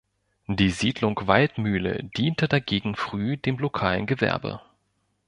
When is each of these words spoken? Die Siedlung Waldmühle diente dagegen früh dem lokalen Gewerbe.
Die 0.47 0.71
Siedlung 0.71 1.19
Waldmühle 1.27 2.03
diente 2.05 2.47
dagegen 2.47 2.95
früh 2.95 3.37
dem 3.37 3.59
lokalen 3.59 4.07
Gewerbe. 4.07 4.59